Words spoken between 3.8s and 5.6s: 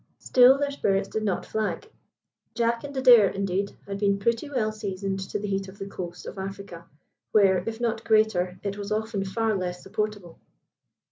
had been pretty well seasoned to the